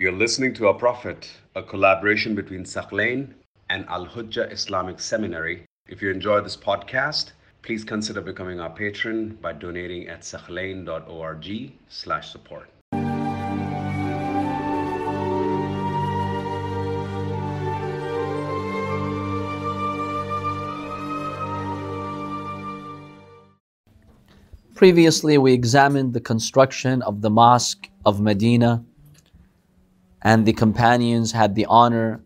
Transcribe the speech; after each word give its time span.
You're 0.00 0.12
listening 0.12 0.54
to 0.54 0.68
Our 0.68 0.74
Prophet, 0.74 1.28
a 1.56 1.62
collaboration 1.64 2.36
between 2.36 2.62
Thaqlain 2.62 3.34
and 3.68 3.84
Al 3.88 4.06
Hujjah 4.06 4.52
Islamic 4.52 5.00
Seminary. 5.00 5.64
If 5.88 6.00
you 6.00 6.12
enjoy 6.12 6.40
this 6.40 6.56
podcast, 6.56 7.32
please 7.62 7.82
consider 7.82 8.20
becoming 8.20 8.60
our 8.60 8.70
patron 8.70 9.36
by 9.42 9.54
donating 9.54 10.06
at 10.06 10.20
thaqlain.org 10.20 11.72
slash 11.88 12.30
support. 12.30 12.70
Previously, 24.76 25.38
we 25.38 25.52
examined 25.52 26.14
the 26.14 26.20
construction 26.20 27.02
of 27.02 27.20
the 27.20 27.30
Mosque 27.30 27.88
of 28.06 28.20
Medina, 28.20 28.84
and 30.22 30.44
the 30.46 30.52
companions 30.52 31.32
had 31.32 31.54
the 31.54 31.66
honor 31.66 32.20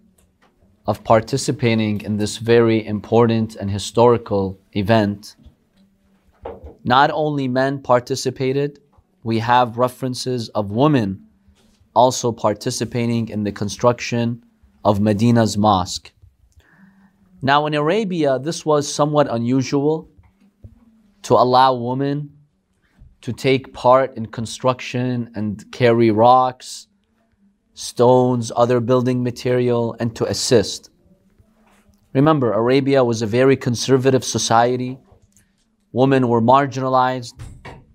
of 0.86 1.04
participating 1.04 2.00
in 2.00 2.16
this 2.16 2.38
very 2.38 2.84
important 2.84 3.54
and 3.56 3.70
historical 3.70 4.58
event. 4.72 5.36
Not 6.84 7.10
only 7.12 7.46
men 7.46 7.80
participated, 7.80 8.80
we 9.22 9.38
have 9.38 9.78
references 9.78 10.48
of 10.50 10.72
women 10.72 11.26
also 11.94 12.32
participating 12.32 13.28
in 13.28 13.44
the 13.44 13.52
construction 13.52 14.44
of 14.84 15.00
Medina's 15.00 15.56
mosque. 15.56 16.10
Now, 17.42 17.66
in 17.66 17.74
Arabia, 17.74 18.38
this 18.38 18.64
was 18.64 18.92
somewhat 18.92 19.28
unusual 19.30 20.08
to 21.22 21.34
allow 21.34 21.74
women 21.74 22.30
to 23.20 23.32
take 23.32 23.72
part 23.72 24.16
in 24.16 24.26
construction 24.26 25.30
and 25.34 25.64
carry 25.70 26.10
rocks, 26.10 26.88
stones, 27.74 28.52
other 28.54 28.80
building 28.80 29.22
material, 29.22 29.96
and 29.98 30.14
to 30.16 30.24
assist. 30.26 30.90
Remember, 32.12 32.52
Arabia 32.52 33.02
was 33.04 33.22
a 33.22 33.26
very 33.26 33.56
conservative 33.56 34.24
society. 34.24 34.98
Women 35.92 36.28
were 36.28 36.42
marginalized. 36.42 37.34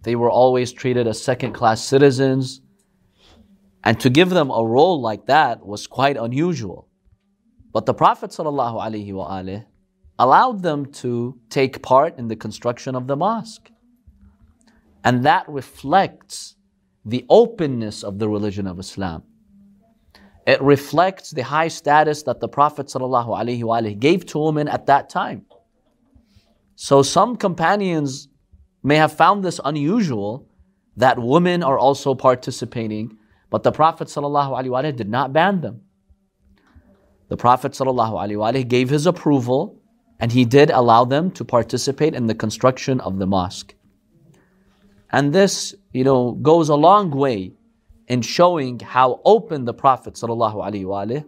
They 0.03 0.15
were 0.15 0.31
always 0.31 0.71
treated 0.71 1.07
as 1.07 1.21
second 1.21 1.53
class 1.53 1.83
citizens. 1.83 2.61
And 3.83 3.99
to 3.99 4.09
give 4.09 4.29
them 4.29 4.49
a 4.49 4.65
role 4.65 4.99
like 5.01 5.27
that 5.27 5.65
was 5.65 5.87
quite 5.87 6.17
unusual. 6.17 6.89
But 7.71 7.85
the 7.85 7.93
Prophet 7.93 8.31
ﷺ 8.31 9.65
allowed 10.19 10.63
them 10.63 10.91
to 10.91 11.39
take 11.49 11.83
part 11.83 12.17
in 12.17 12.27
the 12.27 12.35
construction 12.35 12.95
of 12.95 13.05
the 13.07 13.15
mosque. 13.15 13.69
And 15.03 15.23
that 15.25 15.47
reflects 15.47 16.55
the 17.05 17.25
openness 17.29 18.03
of 18.03 18.17
the 18.17 18.27
religion 18.27 18.65
of 18.65 18.79
Islam. 18.79 19.23
It 20.46 20.60
reflects 20.60 21.30
the 21.30 21.42
high 21.42 21.68
status 21.68 22.24
that 22.24 22.40
the 22.40 22.48
Prophet 22.48 22.86
ﷺ 22.86 24.00
gave 24.00 24.26
to 24.26 24.38
women 24.38 24.68
at 24.68 24.86
that 24.86 25.08
time. 25.08 25.46
So 26.74 27.02
some 27.02 27.36
companions 27.36 28.28
may 28.82 28.96
have 28.96 29.12
found 29.12 29.44
this 29.44 29.60
unusual 29.64 30.48
that 30.96 31.18
women 31.18 31.62
are 31.62 31.78
also 31.78 32.14
participating, 32.14 33.16
but 33.50 33.62
the 33.62 33.72
Prophet 33.72 34.08
ﷺ 34.08 34.96
did 34.96 35.08
not 35.08 35.32
ban 35.32 35.60
them. 35.60 35.82
The 37.28 37.36
Prophet 37.36 37.72
ﷺ 37.72 38.68
gave 38.68 38.90
his 38.90 39.06
approval 39.06 39.80
and 40.18 40.32
he 40.32 40.44
did 40.44 40.70
allow 40.70 41.04
them 41.04 41.30
to 41.32 41.44
participate 41.44 42.14
in 42.14 42.26
the 42.26 42.34
construction 42.34 43.00
of 43.00 43.18
the 43.18 43.26
mosque. 43.26 43.74
And 45.10 45.32
this, 45.32 45.74
you 45.92 46.04
know, 46.04 46.32
goes 46.32 46.68
a 46.68 46.74
long 46.74 47.10
way 47.10 47.52
in 48.07 48.21
showing 48.21 48.79
how 48.79 49.21
open 49.25 49.65
the 49.65 49.73
Prophet 49.73 50.13
ﷺ, 50.13 51.25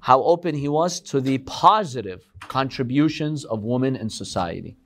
how 0.00 0.22
open 0.22 0.54
he 0.54 0.68
was 0.68 1.00
to 1.00 1.20
the 1.20 1.38
positive 1.38 2.24
contributions 2.40 3.44
of 3.44 3.62
women 3.62 3.96
in 3.96 4.08
society. 4.08 4.76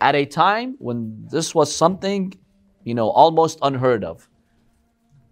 At 0.00 0.14
a 0.14 0.26
time 0.26 0.76
when 0.78 1.26
this 1.30 1.54
was 1.54 1.74
something, 1.74 2.34
you 2.84 2.94
know, 2.94 3.08
almost 3.10 3.58
unheard 3.62 4.04
of. 4.04 4.28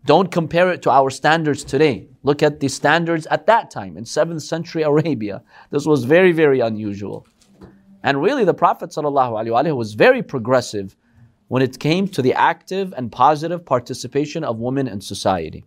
Don't 0.05 0.31
compare 0.31 0.71
it 0.71 0.83
to 0.83 0.91
our 0.91 1.11
standards 1.11 1.65
today. 1.65 2.09
Look 2.23 2.43
at 2.43 2.61
the 2.61 2.69
standards 2.69 3.27
at 3.27 3.47
that 3.47 3.71
time 3.71 3.97
in 3.97 4.05
7th 4.05 4.43
century 4.43 4.83
Arabia. 4.83 5.43
This 5.71 5.85
was 5.85 6.05
very, 6.05 6.31
very 6.31 6.61
unusual. 6.61 7.27
And 8.05 8.23
really, 8.23 8.45
the 8.45 8.55
Prophet 8.55 8.91
ﷺ 8.91 9.77
was 9.77 9.95
very 9.95 10.23
progressive 10.23 10.97
when 11.49 11.63
it 11.63 11.79
came 11.79 12.09
to 12.09 12.23
the 12.23 12.35
active 12.35 12.93
and 12.97 13.11
positive 13.13 13.65
participation 13.65 14.45
of 14.45 14.59
women 14.59 14.89
in 14.89 15.01
society. 15.01 15.65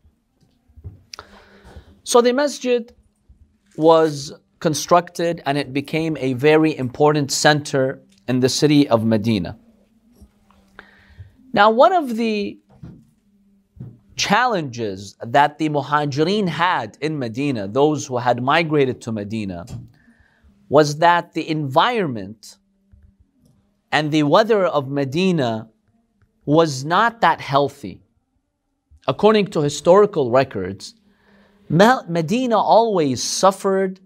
So 2.03 2.21
the 2.21 2.33
masjid 2.33 2.93
was 3.77 4.33
constructed 4.59 5.41
and 5.45 5.57
it 5.57 5.73
became 5.73 6.17
a 6.17 6.33
very 6.33 6.77
important 6.77 7.31
center 7.31 8.01
in 8.27 8.41
the 8.41 8.49
city 8.49 8.87
of 8.89 9.05
Medina. 9.05 9.57
Now, 11.53 11.71
one 11.71 11.93
of 11.93 12.15
the 12.15 12.59
challenges 14.15 15.15
that 15.21 15.57
the 15.57 15.69
Muhajirin 15.69 16.47
had 16.47 16.97
in 17.01 17.17
Medina, 17.17 17.67
those 17.67 18.05
who 18.05 18.17
had 18.17 18.43
migrated 18.43 19.01
to 19.01 19.11
Medina, 19.11 19.65
was 20.67 20.97
that 20.97 21.33
the 21.33 21.49
environment 21.49 22.58
and 23.91 24.11
the 24.11 24.23
weather 24.23 24.65
of 24.65 24.89
Medina 24.89 25.69
was 26.45 26.85
not 26.85 27.21
that 27.21 27.41
healthy. 27.41 28.01
According 29.07 29.47
to 29.47 29.61
historical 29.61 30.31
records, 30.31 30.95
Medina 31.69 32.57
always 32.57 33.23
suffered 33.23 33.99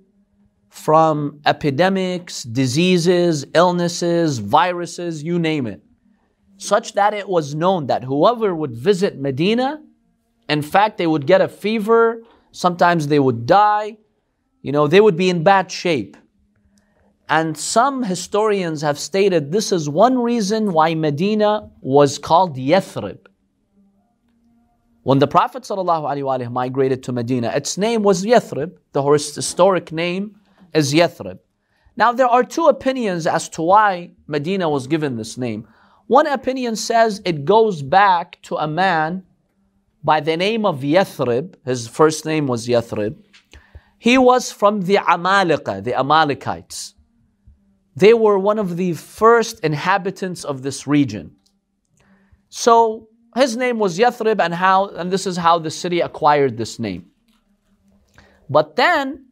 from 0.69 1.39
epidemics, 1.45 2.43
diseases, 2.43 3.45
illnesses, 3.53 4.39
viruses, 4.39 5.23
you 5.23 5.37
name 5.39 5.67
it, 5.67 5.81
such 6.57 6.93
that 6.93 7.13
it 7.13 7.29
was 7.29 7.53
known 7.53 7.87
that 7.87 8.03
whoever 8.03 8.55
would 8.55 8.73
visit 8.73 9.19
Medina, 9.19 9.81
in 10.49 10.61
fact, 10.61 10.97
they 10.97 11.07
would 11.07 11.27
get 11.27 11.41
a 11.41 11.47
fever, 11.47 12.23
sometimes 12.51 13.07
they 13.07 13.19
would 13.19 13.45
die, 13.45 13.97
you 14.61 14.71
know, 14.71 14.87
they 14.87 14.99
would 14.99 15.15
be 15.15 15.29
in 15.29 15.43
bad 15.43 15.71
shape. 15.71 16.17
And 17.29 17.57
some 17.57 18.03
historians 18.03 18.81
have 18.81 18.99
stated 18.99 19.51
this 19.51 19.71
is 19.71 19.87
one 19.87 20.17
reason 20.19 20.73
why 20.73 20.93
Medina 20.93 21.69
was 21.81 22.17
called 22.17 22.57
Yathrib. 22.57 23.19
When 25.03 25.19
the 25.19 25.27
Prophet 25.27 25.63
ﷺ 25.63 26.51
migrated 26.51 27.03
to 27.03 27.11
Medina, 27.11 27.51
its 27.55 27.77
name 27.77 28.03
was 28.03 28.25
Yathrib. 28.25 28.77
The 28.93 29.03
historic 29.03 29.91
name 29.91 30.39
is 30.73 30.93
Yathrib. 30.93 31.39
Now, 31.95 32.11
there 32.11 32.27
are 32.27 32.43
two 32.43 32.67
opinions 32.67 33.27
as 33.27 33.49
to 33.49 33.61
why 33.61 34.11
Medina 34.27 34.69
was 34.69 34.87
given 34.87 35.17
this 35.17 35.37
name. 35.37 35.67
One 36.07 36.27
opinion 36.27 36.75
says 36.75 37.21
it 37.25 37.45
goes 37.45 37.81
back 37.81 38.41
to 38.43 38.55
a 38.55 38.67
man 38.67 39.23
by 40.03 40.19
the 40.19 40.35
name 40.35 40.65
of 40.65 40.81
Yathrib. 40.81 41.55
His 41.65 41.87
first 41.87 42.25
name 42.25 42.47
was 42.47 42.67
Yathrib. 42.67 43.15
He 43.99 44.17
was 44.17 44.51
from 44.51 44.81
the 44.81 44.95
Amalika, 44.95 45.83
the 45.83 45.97
Amalekites. 45.97 46.95
They 47.95 48.13
were 48.13 48.39
one 48.39 48.59
of 48.59 48.77
the 48.77 48.93
first 48.93 49.59
inhabitants 49.59 50.43
of 50.43 50.63
this 50.63 50.87
region. 50.87 51.35
So 52.49 53.09
his 53.35 53.55
name 53.55 53.79
was 53.79 53.97
Yathrib, 53.97 54.39
and 54.39 54.53
how 54.53 54.87
and 54.87 55.11
this 55.11 55.27
is 55.27 55.37
how 55.37 55.59
the 55.59 55.71
city 55.71 55.99
acquired 56.01 56.57
this 56.57 56.79
name. 56.79 57.11
But 58.49 58.75
then 58.75 59.25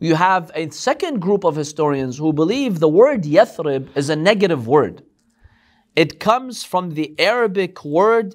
you 0.00 0.14
have 0.16 0.50
a 0.54 0.70
second 0.70 1.20
group 1.20 1.44
of 1.44 1.56
historians 1.56 2.18
who 2.18 2.32
believe 2.32 2.78
the 2.78 2.88
word 2.88 3.22
Yathrib 3.22 3.88
is 3.96 4.10
a 4.10 4.16
negative 4.16 4.66
word. 4.66 5.02
It 5.96 6.20
comes 6.20 6.64
from 6.64 6.90
the 6.90 7.14
Arabic 7.18 7.84
word, 7.84 8.34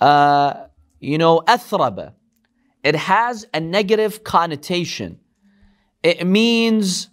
uh, 0.00 0.66
you 1.00 1.18
know, 1.18 1.42
athraba. 1.46 2.14
It 2.82 2.94
has 2.94 3.46
a 3.52 3.60
negative 3.60 4.24
connotation. 4.24 5.20
It 6.02 6.26
means 6.26 7.09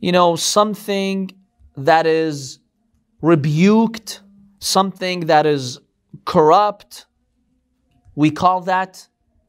you 0.00 0.12
know, 0.12 0.36
something 0.36 1.30
that 1.76 2.06
is 2.06 2.58
rebuked, 3.22 4.20
something 4.60 5.20
that 5.26 5.46
is 5.46 5.80
corrupt, 6.24 7.06
we 8.14 8.30
call 8.30 8.60
that 8.62 9.06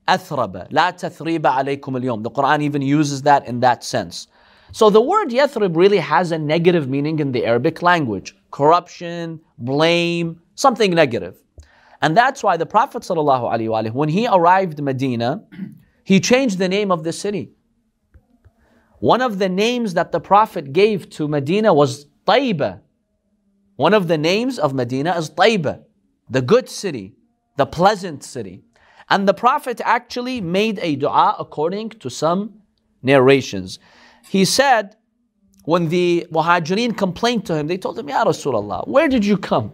athraba. 0.07 0.67
La 0.71 0.91
tathriba 0.91 1.63
alaykum 1.63 2.07
al 2.07 2.17
The 2.17 2.31
Quran 2.31 2.61
even 2.61 2.81
uses 2.81 3.21
that 3.23 3.47
in 3.47 3.59
that 3.61 3.83
sense. 3.83 4.27
So 4.71 4.89
the 4.89 5.01
word 5.01 5.29
yathrib 5.29 5.75
really 5.75 5.97
has 5.97 6.31
a 6.31 6.37
negative 6.37 6.89
meaning 6.89 7.19
in 7.19 7.31
the 7.31 7.45
Arabic 7.45 7.81
language. 7.81 8.35
Corruption, 8.51 9.39
blame, 9.57 10.41
something 10.55 10.91
negative. 10.93 11.35
And 12.01 12.15
that's 12.15 12.43
why 12.43 12.57
the 12.57 12.65
Prophet 12.65 13.05
when 13.93 14.09
he 14.09 14.27
arrived 14.27 14.81
Medina, 14.81 15.43
he 16.03 16.19
changed 16.19 16.57
the 16.59 16.69
name 16.69 16.91
of 16.91 17.03
the 17.03 17.11
city. 17.11 17.51
One 18.99 19.21
of 19.21 19.37
the 19.37 19.49
names 19.49 19.93
that 19.93 20.11
the 20.11 20.19
Prophet 20.19 20.73
gave 20.73 21.09
to 21.11 21.27
Medina 21.27 21.73
was 21.73 22.07
Taiba. 22.25 22.81
One 23.75 23.93
of 23.93 24.07
the 24.07 24.17
names 24.17 24.57
of 24.57 24.73
Medina 24.73 25.15
is 25.15 25.29
Taiba, 25.29 25.83
the 26.29 26.41
good 26.41 26.67
city, 26.67 27.15
the 27.57 27.67
pleasant 27.67 28.23
city. 28.23 28.63
And 29.09 29.27
the 29.27 29.33
Prophet 29.33 29.79
actually 29.85 30.41
made 30.41 30.79
a 30.81 30.95
dua 30.95 31.35
according 31.37 31.91
to 31.91 32.09
some 32.09 32.61
narrations. 33.03 33.79
He 34.27 34.45
said, 34.45 34.95
when 35.63 35.89
the 35.89 36.25
Muhajirin 36.31 36.97
complained 36.97 37.45
to 37.45 37.55
him, 37.55 37.67
they 37.67 37.77
told 37.77 37.99
him, 37.99 38.09
Ya 38.09 38.23
Rasulullah, 38.23 38.87
where 38.87 39.07
did 39.07 39.25
you 39.25 39.37
come? 39.37 39.73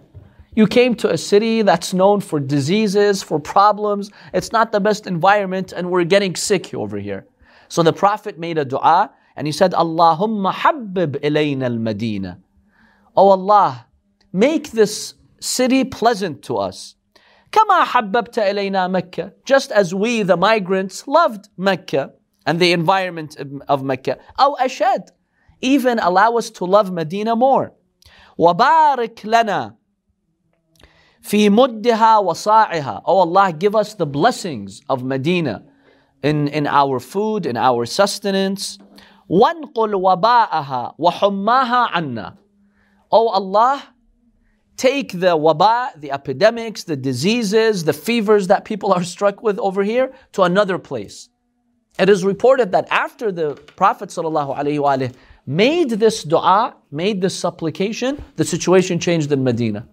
You 0.55 0.67
came 0.67 0.95
to 0.95 1.11
a 1.11 1.17
city 1.17 1.61
that's 1.61 1.93
known 1.93 2.19
for 2.19 2.39
diseases, 2.39 3.23
for 3.23 3.39
problems. 3.39 4.11
It's 4.33 4.51
not 4.51 4.71
the 4.71 4.79
best 4.79 5.07
environment, 5.07 5.71
and 5.71 5.89
we're 5.89 6.03
getting 6.03 6.35
sick 6.35 6.73
over 6.73 6.97
here. 6.99 7.25
So 7.72 7.82
the 7.82 7.92
Prophet 7.92 8.38
made 8.38 8.58
a 8.58 8.64
dua 8.64 9.10
and 9.36 9.46
he 9.46 9.52
said, 9.52 9.72
Allahumma 9.72 10.52
habbib 10.52 11.20
ilayna 11.20 11.64
al 11.64 11.78
Medina. 11.78 12.38
Oh 13.16 13.30
Allah, 13.30 13.86
make 14.32 14.72
this 14.72 15.14
city 15.40 15.84
pleasant 15.84 16.42
to 16.44 16.56
us. 16.56 16.94
Kama 17.50 17.84
habbabta 17.86 18.42
ilayna 18.50 18.90
Mecca. 18.90 19.32
Just 19.44 19.70
as 19.72 19.94
we, 19.94 20.22
the 20.22 20.36
migrants, 20.36 21.06
loved 21.06 21.48
Mecca 21.56 22.12
and 22.46 22.60
the 22.60 22.72
environment 22.72 23.36
of 23.68 23.82
Mecca. 23.82 24.18
Aw 24.38 24.56
ashad. 24.56 25.08
Even 25.60 25.98
allow 25.98 26.36
us 26.36 26.50
to 26.50 26.64
love 26.64 26.92
Medina 26.92 27.34
more. 27.36 27.72
وبارك 28.38 29.26
لنا 29.26 29.74
في 31.22 31.50
مدها 31.50 32.18
وصاعها. 32.18 33.02
Oh 33.04 33.18
Allah, 33.18 33.52
give 33.52 33.74
us 33.74 33.94
the 33.94 34.06
blessings 34.06 34.82
of 34.88 35.02
Medina 35.02 35.64
in, 36.22 36.48
in 36.48 36.66
our 36.66 37.00
food, 37.00 37.46
in 37.46 37.56
our 37.56 37.86
sustenance. 37.86 38.78
وانقل 39.30 39.94
وباءها 39.94 40.94
وحماها 40.98 41.90
عنا. 41.90 42.36
Oh 43.10 43.28
Allah, 43.28 43.82
take 44.76 45.12
the 45.12 45.36
waba, 45.36 45.88
the 46.00 46.12
epidemics, 46.12 46.84
the 46.84 46.96
diseases, 46.96 47.84
the 47.84 47.92
fevers 47.92 48.46
that 48.46 48.64
people 48.64 48.92
are 48.92 49.04
struck 49.04 49.42
with 49.42 49.58
over 49.58 49.82
here 49.82 50.12
to 50.32 50.42
another 50.42 50.78
place. 50.78 51.28
It 51.98 52.08
is 52.08 52.24
reported 52.24 52.72
that 52.72 52.86
after 52.90 53.32
the 53.32 53.54
Prophet 53.76 54.08
ﷺ 54.10 55.14
made 55.46 55.90
this 55.90 56.22
dua, 56.22 56.76
made 56.90 57.20
this 57.20 57.36
supplication, 57.36 58.22
the 58.36 58.44
situation 58.44 59.00
changed 59.00 59.32
in 59.32 59.42
Medina. 59.42 59.88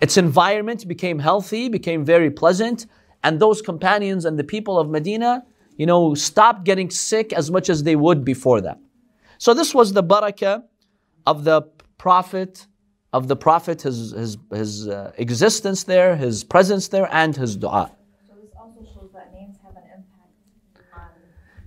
Its 0.00 0.16
environment 0.16 0.88
became 0.88 1.20
healthy, 1.20 1.68
became 1.68 2.04
very 2.04 2.30
pleasant, 2.30 2.86
and 3.23 3.39
those 3.39 3.61
companions 3.61 4.25
and 4.25 4.37
the 4.37 4.43
people 4.43 4.79
of 4.79 4.89
Medina, 4.89 5.43
you 5.77 5.85
know, 5.85 6.13
stopped 6.15 6.63
getting 6.63 6.89
sick 6.89 7.33
as 7.33 7.51
much 7.51 7.69
as 7.69 7.83
they 7.83 7.95
would 7.95 8.23
before 8.25 8.61
that. 8.61 8.79
So 9.37 9.53
this 9.53 9.73
was 9.73 9.93
the 9.93 10.03
barakah 10.03 10.63
of 11.25 11.43
the 11.43 11.61
Prophet, 11.97 12.67
of 13.13 13.27
the 13.27 13.35
Prophet, 13.35 13.81
his, 13.81 14.11
his, 14.11 14.37
his 14.51 14.87
uh, 14.87 15.11
existence 15.17 15.83
there, 15.83 16.15
his 16.15 16.43
presence 16.43 16.87
there, 16.89 17.09
and 17.11 17.35
his 17.35 17.55
dua. 17.55 17.91
So 18.27 18.33
this 18.41 18.51
also 18.59 18.81
shows 18.93 19.11
that 19.13 19.33
names 19.33 19.57
have 19.63 19.75
an 19.75 19.83
impact 19.95 20.93
on, 20.93 21.01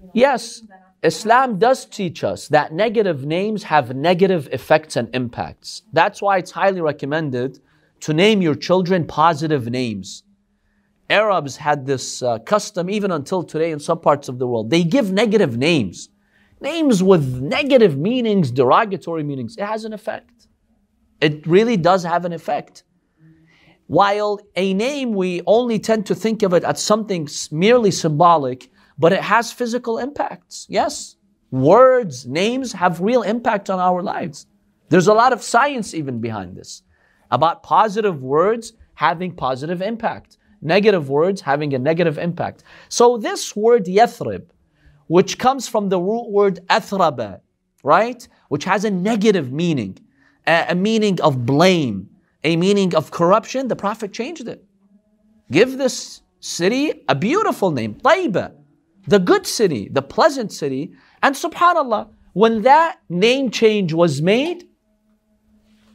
you 0.01 0.07
know, 0.07 0.11
Yes, 0.15 0.59
things 0.59 0.69
that 0.69 0.75
are- 0.75 0.87
Islam 1.03 1.59
does 1.59 1.85
teach 1.87 2.23
us 2.25 2.49
that 2.49 2.73
negative 2.73 3.25
names 3.25 3.63
have 3.65 3.95
negative 3.95 4.49
effects 4.53 4.97
and 4.97 5.09
impacts. 5.15 5.83
That's 5.93 6.21
why 6.21 6.39
it's 6.39 6.51
highly 6.51 6.81
recommended 6.81 7.59
to 8.01 8.13
name 8.13 8.43
your 8.43 8.55
children 8.55 9.07
positive 9.07 9.69
names. 9.71 10.23
Arabs 11.11 11.57
had 11.57 11.87
this 11.87 12.23
uh, 12.23 12.39
custom 12.39 12.89
even 12.89 13.11
until 13.11 13.43
today 13.43 13.73
in 13.73 13.81
some 13.81 14.01
parts 14.01 14.29
of 14.29 14.39
the 14.39 14.47
world. 14.47 14.71
They 14.71 14.85
give 14.85 15.13
negative 15.13 15.57
names, 15.57 16.09
names 16.61 17.03
with 17.03 17.43
negative 17.43 17.99
meanings, 17.99 18.51
derogatory 18.51 19.25
meanings. 19.25 19.57
It 19.57 19.65
has 19.65 19.85
an 19.85 19.93
effect. 19.93 20.47
It 21.21 21.47
really 21.47 21.77
does 21.77 22.05
have 22.05 22.25
an 22.25 22.33
effect. 22.33 22.85
While 23.89 24.41
a 24.55 24.73
name, 24.73 25.15
we 25.15 25.43
only 25.47 25.81
tend 25.81 26.07
to 26.07 26.15
think 26.15 26.45
of 26.45 26.55
it 26.55 26.63
as 26.63 26.81
something 26.81 27.29
merely 27.51 27.91
symbolic, 27.91 28.71
but 28.97 29.13
it 29.13 29.21
has 29.21 29.51
physical 29.51 29.99
impacts. 29.99 30.67
Yes, 30.69 31.17
words, 31.51 32.25
names 32.25 32.73
have 32.73 33.01
real 33.01 33.23
impact 33.23 33.69
on 33.69 33.81
our 33.81 34.01
lives. 34.01 34.47
There's 34.91 35.09
a 35.09 35.15
lot 35.15 35.33
of 35.33 35.43
science 35.43 35.93
even 35.93 36.21
behind 36.21 36.57
this 36.57 36.83
about 37.33 37.63
positive 37.63 38.23
words 38.23 38.75
having 38.95 39.35
positive 39.35 39.83
impact, 39.83 40.37
negative 40.63 41.09
words 41.09 41.41
having 41.41 41.75
a 41.75 41.79
negative 41.79 42.19
impact. 42.19 42.65
So, 42.89 43.17
this 43.17 43.57
word 43.57 43.87
Yathrib, 43.87 44.45
which 45.07 45.39
comes 45.39 45.69
from 45.69 45.89
the 45.89 46.01
root 46.01 46.31
word 46.31 46.61
athraba, 46.69 47.41
right? 47.83 48.27
Which 48.49 48.65
has 48.65 48.85
a 48.85 48.91
negative 48.91 49.53
meaning, 49.53 49.99
a, 50.47 50.75
meaning 50.75 51.21
of 51.21 51.47
blame, 51.47 52.09
a 52.45 52.57
meaning 52.57 52.95
of 52.95 53.11
corruption. 53.11 53.69
The 53.69 53.77
Prophet 53.77 54.13
changed 54.13 54.49
it. 54.49 54.65
Give 55.51 55.79
this 55.79 56.23
city 56.41 57.05
a 57.09 57.15
beautiful 57.15 57.71
name, 57.71 57.95
Taiba, 57.95 58.53
the 59.07 59.19
good 59.19 59.47
city, 59.47 59.89
the 59.91 60.03
pleasant 60.03 60.53
city. 60.53 60.93
And 61.23 61.35
subhanAllah, 61.35 62.09
when 62.33 62.63
that 62.63 63.01
name 63.09 63.51
change 63.51 63.93
was 63.93 64.23
made, 64.23 64.65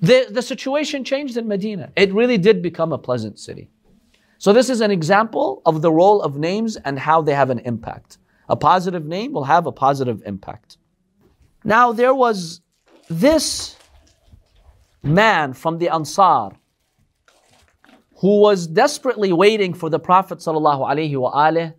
the, 0.01 0.27
the 0.29 0.41
situation 0.41 1.03
changed 1.03 1.37
in 1.37 1.47
Medina. 1.47 1.91
It 1.95 2.13
really 2.13 2.37
did 2.37 2.61
become 2.61 2.91
a 2.91 2.97
pleasant 2.97 3.39
city. 3.39 3.69
So, 4.37 4.53
this 4.53 4.69
is 4.69 4.81
an 4.81 4.91
example 4.91 5.61
of 5.65 5.81
the 5.81 5.91
role 5.91 6.21
of 6.21 6.37
names 6.37 6.75
and 6.77 6.99
how 6.99 7.21
they 7.21 7.33
have 7.33 7.49
an 7.49 7.59
impact. 7.59 8.17
A 8.49 8.55
positive 8.55 9.05
name 9.05 9.31
will 9.33 9.45
have 9.45 9.65
a 9.65 9.71
positive 9.71 10.21
impact. 10.25 10.77
Now, 11.63 11.91
there 11.91 12.13
was 12.13 12.61
this 13.09 13.75
man 15.01 15.53
from 15.53 15.77
the 15.77 15.89
Ansar 15.89 16.51
who 18.17 18.39
was 18.39 18.67
desperately 18.67 19.33
waiting 19.33 19.73
for 19.73 19.89
the 19.89 19.99
Prophet 19.99 20.39
ﷺ 20.39 21.73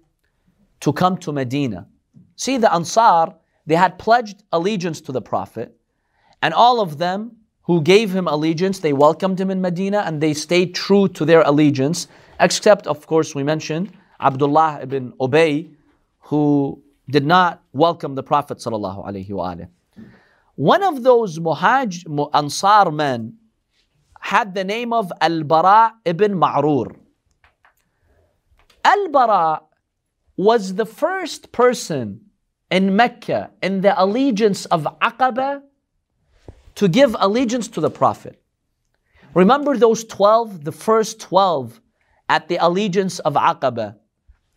to 0.80 0.92
come 0.92 1.16
to 1.18 1.32
Medina. 1.32 1.86
See, 2.36 2.58
the 2.58 2.72
Ansar, 2.72 3.34
they 3.64 3.74
had 3.74 3.98
pledged 3.98 4.42
allegiance 4.52 5.00
to 5.02 5.12
the 5.12 5.22
Prophet, 5.22 5.76
and 6.42 6.52
all 6.52 6.80
of 6.80 6.98
them 6.98 7.36
who 7.62 7.82
gave 7.82 8.12
him 8.12 8.28
allegiance, 8.28 8.78
they 8.78 8.92
welcomed 8.92 9.40
him 9.40 9.50
in 9.50 9.60
Medina 9.60 10.04
and 10.06 10.20
they 10.20 10.34
stayed 10.34 10.74
true 10.74 11.08
to 11.08 11.24
their 11.24 11.42
allegiance, 11.42 12.06
except, 12.40 12.86
of 12.86 13.06
course, 13.06 13.34
we 13.34 13.42
mentioned 13.42 13.92
Abdullah 14.20 14.80
ibn 14.82 15.12
Ubay, 15.20 15.70
who 16.20 16.82
did 17.08 17.24
not 17.24 17.62
welcome 17.72 18.14
the 18.14 18.22
Prophet. 18.22 18.58
ﷺ. 18.58 19.68
One 20.56 20.82
of 20.82 21.02
those 21.02 21.38
Muhaj, 21.38 22.30
Ansar 22.34 22.90
men 22.90 23.36
had 24.20 24.54
the 24.54 24.64
name 24.64 24.92
of 24.92 25.12
Al 25.20 25.44
Bara 25.44 25.94
ibn 26.04 26.34
Ma'rur. 26.34 26.96
Al 28.84 29.08
Bara 29.08 29.62
was 30.36 30.74
the 30.74 30.86
first 30.86 31.52
person 31.52 32.22
in 32.70 32.96
Mecca 32.96 33.50
in 33.62 33.80
the 33.82 34.00
allegiance 34.02 34.64
of 34.66 34.86
Aqaba 35.00 35.62
to 36.74 36.88
give 36.88 37.14
allegiance 37.18 37.68
to 37.68 37.80
the 37.80 37.90
Prophet. 37.90 38.42
Remember 39.34 39.76
those 39.76 40.04
12, 40.04 40.64
the 40.64 40.72
first 40.72 41.20
12 41.20 41.80
at 42.28 42.48
the 42.48 42.56
allegiance 42.56 43.18
of 43.20 43.34
Aqaba, 43.34 43.96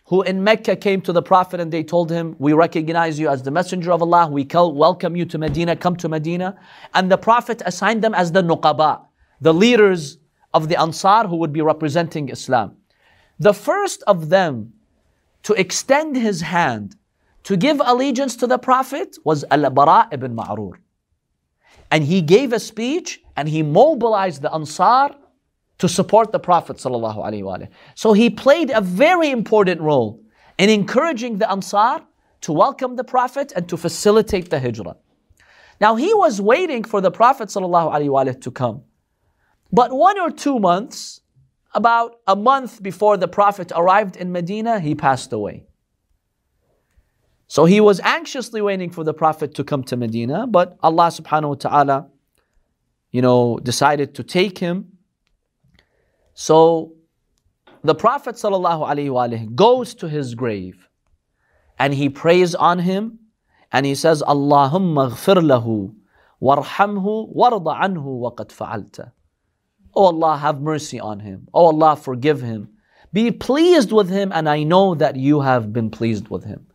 who 0.06 0.24
in 0.24 0.44
Mecca 0.44 0.76
came 0.76 1.02
to 1.02 1.14
the 1.14 1.22
Prophet 1.22 1.60
and 1.60 1.72
they 1.72 1.84
told 1.84 2.10
him, 2.10 2.36
We 2.40 2.54
recognize 2.54 3.20
you 3.20 3.30
as 3.30 3.44
the 3.44 3.52
Messenger 3.52 3.92
of 3.92 4.02
Allah, 4.02 4.28
we 4.28 4.48
welcome 4.54 5.16
you 5.16 5.26
to 5.26 5.38
Medina, 5.38 5.76
come 5.76 5.96
to 5.98 6.10
Medina. 6.10 6.58
And 6.96 7.12
the 7.12 7.18
Prophet 7.18 7.62
assigned 7.66 8.04
them 8.04 8.16
as 8.16 8.32
the 8.32 8.42
Nuqaba, 8.42 9.06
the 9.40 9.54
leaders 9.54 10.18
of 10.54 10.68
the 10.68 10.80
Ansar 10.82 11.28
who 11.28 11.36
would 11.36 11.54
be 11.54 11.62
representing 11.62 12.30
Islam. 12.30 12.76
The 13.38 13.54
first 13.54 14.04
of 14.08 14.30
them 14.30 14.74
to 15.44 15.54
extend 15.54 16.18
his 16.18 16.42
hand 16.42 16.96
to 17.44 17.56
give 17.56 17.80
allegiance 17.86 18.36
to 18.38 18.48
the 18.48 18.58
Prophet 18.58 19.18
was 19.24 19.46
Al 19.52 19.70
Bara 19.70 20.08
ibn 20.12 20.36
Ma'rur. 20.36 20.74
And 21.92 22.04
he 22.04 22.22
gave 22.22 22.52
a 22.52 22.60
speech 22.60 23.22
and 23.36 23.48
he 23.48 23.64
mobilized 23.64 24.42
the 24.42 24.54
Ansar 24.54 25.16
to 25.80 25.90
support 25.90 26.32
the 26.32 26.40
Prophet. 26.40 26.80
So 27.96 28.14
he 28.14 28.30
played 28.30 28.70
a 28.70 28.82
very 28.82 29.32
important 29.32 29.82
role 29.82 30.22
in 30.58 30.70
encouraging 30.70 31.38
the 31.38 31.50
Ansar 31.50 32.02
to 32.42 32.54
welcome 32.54 32.96
the 32.96 33.04
Prophet 33.04 33.52
and 33.56 33.68
to 33.70 33.78
facilitate 33.78 34.50
the 34.50 34.60
Hijrah. 34.60 34.98
Now 35.82 35.96
he 35.96 36.14
was 36.14 36.42
waiting 36.42 36.84
for 36.84 37.02
the 37.02 37.12
Prophet 37.12 37.50
to 37.50 38.52
come. 38.52 38.84
But 39.72 39.92
one 39.92 40.20
or 40.20 40.32
two 40.32 40.60
months, 40.60 41.22
about 41.74 42.16
a 42.28 42.36
month 42.36 42.82
before 42.82 43.16
the 43.18 43.28
Prophet 43.28 43.72
arrived 43.76 44.18
in 44.18 44.32
Medina, 44.32 44.80
he 44.80 44.96
passed 44.96 45.32
away. 45.32 45.66
So 47.48 47.66
he 47.66 47.80
was 47.80 48.00
anxiously 48.02 48.62
waiting 48.62 48.90
for 48.90 49.04
the 49.04 49.14
Prophet 49.14 49.54
to 49.56 49.64
come 49.64 49.84
to 49.84 49.96
Medina, 49.96 50.46
but 50.46 50.78
Allah 50.84 51.08
subhanahu 51.08 51.50
wa 51.50 51.56
ta'ala, 51.56 52.08
you 53.12 53.22
know, 53.22 53.58
decided 53.64 54.14
to 54.16 54.24
take 54.24 54.58
him. 54.58 54.99
So 56.42 56.94
the 57.84 57.94
Prophet 57.94 58.36
wasallam 58.36 59.56
goes 59.56 59.94
to 59.96 60.08
his 60.08 60.36
grave 60.36 60.88
and 61.78 61.94
he 61.94 62.08
prays 62.08 62.56
on 62.56 62.80
him 62.80 63.20
and 63.74 63.86
he 63.86 63.94
says, 63.94 64.24
Allahumma 64.26 65.12
ghfir 65.12 65.44
lahu 65.44 65.94
warhamhu 66.42 67.36
warda 67.36 67.78
anhu 67.82 68.20
wa 68.20 68.32
qad 68.32 68.54
fa'alta. 68.54 69.12
Oh 69.94 70.06
Allah, 70.06 70.38
have 70.38 70.62
mercy 70.62 70.98
on 70.98 71.20
him. 71.20 71.50
Oh 71.54 71.66
Allah, 71.66 71.98
forgive 71.98 72.42
him. 72.42 72.70
Be 73.12 73.32
pleased 73.32 73.92
with 73.92 74.10
him, 74.10 74.32
and 74.34 74.48
I 74.48 74.64
know 74.64 74.96
that 74.96 75.18
you 75.18 75.42
have 75.42 75.74
been 75.74 75.92
pleased 75.92 76.30
with 76.30 76.46
him. 76.46 76.68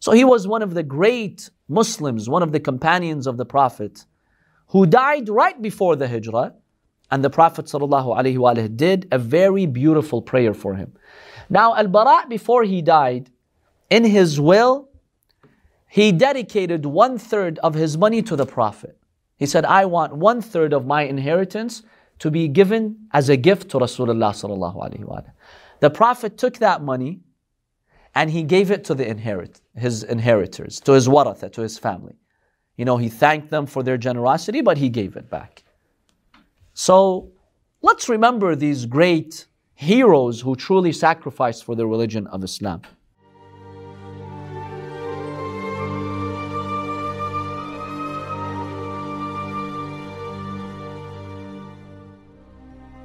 So 0.00 0.12
he 0.12 0.24
was 0.24 0.46
one 0.46 0.60
of 0.60 0.74
the 0.74 0.82
great 0.82 1.48
Muslims, 1.66 2.28
one 2.28 2.42
of 2.42 2.52
the 2.52 2.60
companions 2.60 3.26
of 3.26 3.38
the 3.38 3.46
Prophet, 3.46 4.04
who 4.66 4.84
died 4.84 5.30
right 5.30 5.62
before 5.62 5.96
the 5.96 6.08
Hijrah. 6.08 6.56
And 7.12 7.22
the 7.22 7.28
Prophet 7.28 7.66
ﷺ 7.66 8.76
did 8.76 9.06
a 9.12 9.18
very 9.18 9.66
beautiful 9.66 10.22
prayer 10.22 10.54
for 10.54 10.74
him. 10.74 10.94
Now, 11.50 11.76
Al 11.76 11.88
Bara, 11.88 12.24
before 12.26 12.64
he 12.64 12.80
died, 12.80 13.30
in 13.90 14.02
his 14.04 14.40
will, 14.40 14.88
he 15.90 16.10
dedicated 16.10 16.86
one 16.86 17.18
third 17.18 17.58
of 17.58 17.74
his 17.74 17.98
money 17.98 18.22
to 18.22 18.34
the 18.34 18.46
Prophet. 18.46 18.96
He 19.36 19.44
said, 19.44 19.66
I 19.66 19.84
want 19.84 20.16
one 20.16 20.40
third 20.40 20.72
of 20.72 20.86
my 20.86 21.02
inheritance 21.02 21.82
to 22.20 22.30
be 22.30 22.48
given 22.48 22.96
as 23.12 23.28
a 23.28 23.36
gift 23.36 23.68
to 23.72 23.78
Rasulullah. 23.78 25.24
The 25.80 25.90
Prophet 25.90 26.38
took 26.38 26.56
that 26.58 26.82
money 26.82 27.20
and 28.14 28.30
he 28.30 28.42
gave 28.42 28.70
it 28.70 28.84
to 28.84 28.94
the 28.94 29.06
inherit, 29.06 29.60
his 29.76 30.02
inheritors, 30.02 30.80
to 30.80 30.92
his 30.92 31.08
waratha, 31.08 31.52
to 31.52 31.60
his 31.60 31.78
family. 31.78 32.14
You 32.78 32.86
know, 32.86 32.96
he 32.96 33.10
thanked 33.10 33.50
them 33.50 33.66
for 33.66 33.82
their 33.82 33.98
generosity, 33.98 34.62
but 34.62 34.78
he 34.78 34.88
gave 34.88 35.16
it 35.16 35.28
back. 35.28 35.61
So 36.74 37.32
let's 37.82 38.08
remember 38.08 38.54
these 38.56 38.86
great 38.86 39.46
heroes 39.74 40.40
who 40.40 40.56
truly 40.56 40.92
sacrificed 40.92 41.64
for 41.64 41.74
the 41.74 41.86
religion 41.86 42.26
of 42.28 42.44
Islam. 42.44 42.82